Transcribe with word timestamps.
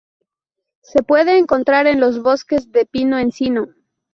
Se 0.81 1.03
puede 1.03 1.37
encontrar 1.37 1.85
en 1.85 1.99
los 1.99 2.23
bosques 2.23 2.71
de 2.71 2.87
Pino-Encino. 2.87 3.67